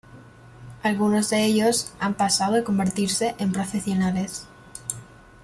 [0.81, 4.47] Algunos de ellos han pasado a convertirse en profesionales.